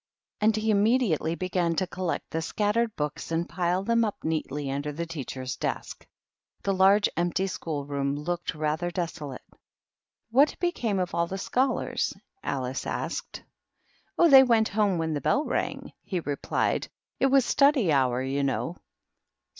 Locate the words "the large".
6.63-7.07